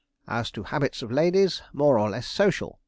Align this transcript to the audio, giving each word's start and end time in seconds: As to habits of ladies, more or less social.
As 0.27 0.49
to 0.53 0.63
habits 0.63 1.03
of 1.03 1.11
ladies, 1.11 1.61
more 1.73 1.99
or 1.99 2.09
less 2.09 2.25
social. 2.25 2.79